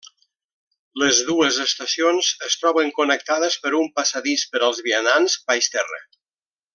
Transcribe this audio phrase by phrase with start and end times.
[1.01, 6.01] Les dues estacions es troben connectades per un passadís per als vianants baix terra.